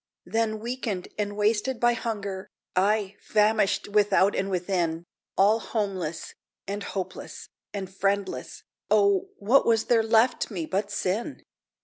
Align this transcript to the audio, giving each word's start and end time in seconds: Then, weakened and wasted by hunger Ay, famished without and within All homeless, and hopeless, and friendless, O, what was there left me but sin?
Then, 0.25 0.59
weakened 0.59 1.09
and 1.19 1.37
wasted 1.37 1.79
by 1.79 1.93
hunger 1.93 2.47
Ay, 2.75 3.15
famished 3.19 3.87
without 3.87 4.35
and 4.35 4.49
within 4.49 5.05
All 5.37 5.59
homeless, 5.59 6.33
and 6.67 6.81
hopeless, 6.81 7.49
and 7.71 7.87
friendless, 7.87 8.63
O, 8.89 9.29
what 9.37 9.63
was 9.63 9.83
there 9.85 10.01
left 10.01 10.49
me 10.49 10.65
but 10.65 10.89
sin? 10.89 11.43